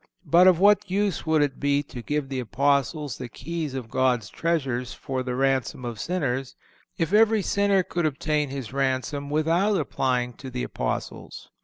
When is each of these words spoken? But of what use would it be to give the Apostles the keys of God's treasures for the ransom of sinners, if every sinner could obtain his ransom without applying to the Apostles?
But 0.25 0.47
of 0.47 0.59
what 0.59 0.89
use 0.89 1.27
would 1.27 1.43
it 1.43 1.59
be 1.59 1.83
to 1.83 2.01
give 2.01 2.27
the 2.29 2.39
Apostles 2.39 3.19
the 3.19 3.29
keys 3.29 3.75
of 3.75 3.91
God's 3.91 4.29
treasures 4.31 4.93
for 4.95 5.21
the 5.21 5.35
ransom 5.35 5.85
of 5.85 5.99
sinners, 5.99 6.55
if 6.97 7.13
every 7.13 7.43
sinner 7.43 7.83
could 7.83 8.07
obtain 8.07 8.49
his 8.49 8.73
ransom 8.73 9.29
without 9.29 9.77
applying 9.77 10.33
to 10.37 10.49
the 10.49 10.63
Apostles? 10.63 11.51